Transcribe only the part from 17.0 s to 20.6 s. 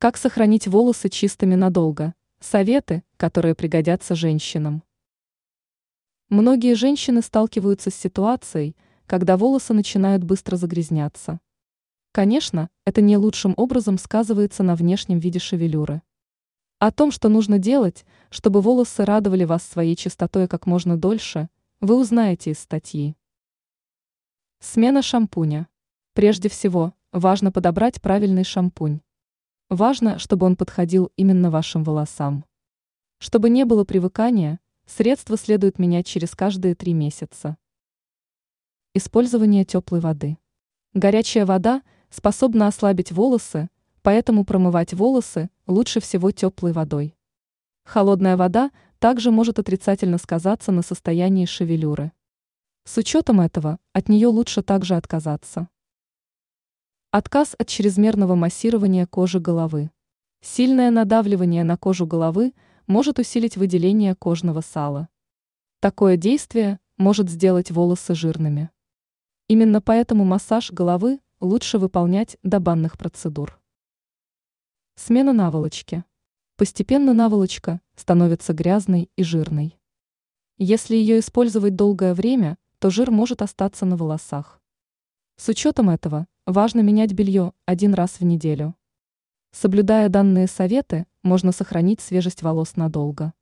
что нужно делать, чтобы волосы радовали вас своей чистотой